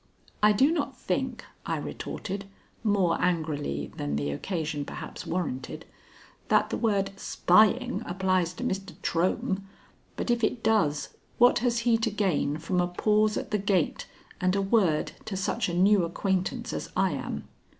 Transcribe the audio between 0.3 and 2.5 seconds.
"I do not think," I retorted,